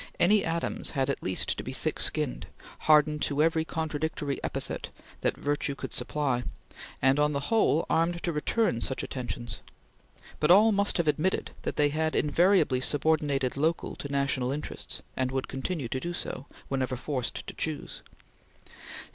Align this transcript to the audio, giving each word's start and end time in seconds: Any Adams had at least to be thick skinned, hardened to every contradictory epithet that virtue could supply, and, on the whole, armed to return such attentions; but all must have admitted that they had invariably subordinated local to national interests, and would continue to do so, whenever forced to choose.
Any 0.19 0.43
Adams 0.43 0.89
had 0.97 1.11
at 1.11 1.21
least 1.21 1.55
to 1.59 1.63
be 1.63 1.71
thick 1.73 1.99
skinned, 1.99 2.47
hardened 2.89 3.21
to 3.21 3.43
every 3.43 3.63
contradictory 3.63 4.43
epithet 4.43 4.89
that 5.19 5.37
virtue 5.37 5.75
could 5.75 5.93
supply, 5.93 6.43
and, 7.03 7.19
on 7.19 7.33
the 7.33 7.51
whole, 7.53 7.85
armed 7.87 8.23
to 8.23 8.31
return 8.33 8.81
such 8.81 9.03
attentions; 9.03 9.59
but 10.39 10.49
all 10.49 10.71
must 10.71 10.97
have 10.97 11.07
admitted 11.07 11.51
that 11.61 11.75
they 11.75 11.89
had 11.89 12.15
invariably 12.15 12.81
subordinated 12.81 13.55
local 13.55 13.95
to 13.97 14.11
national 14.11 14.51
interests, 14.51 15.03
and 15.15 15.29
would 15.29 15.47
continue 15.47 15.87
to 15.89 15.99
do 15.99 16.15
so, 16.15 16.47
whenever 16.67 16.95
forced 16.95 17.45
to 17.45 17.53
choose. 17.53 18.01